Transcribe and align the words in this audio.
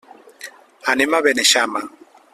Anem 0.95 1.19
a 1.19 1.21
Beneixama. 1.27 1.87